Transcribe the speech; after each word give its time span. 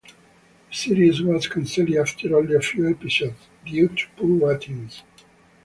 The 0.71 0.75
series 0.75 1.21
was 1.21 1.47
canceled 1.47 1.91
after 1.91 2.35
only 2.35 2.55
a 2.55 2.59
few 2.59 2.89
episodes 2.89 3.37
due 3.63 3.87
to 3.89 4.07
poor 4.17 4.47
ratings. 4.49 5.03